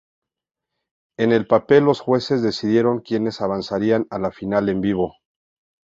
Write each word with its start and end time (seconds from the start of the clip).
En 1.19 1.31
el 1.31 1.45
panel, 1.45 1.83
los 1.83 1.99
jueces 1.99 2.41
decidieron 2.41 3.01
quienes 3.01 3.39
avanzarían 3.39 4.07
a 4.09 4.17
la 4.17 4.31
final 4.31 4.67
en 4.69 4.81
vivo. 4.81 5.13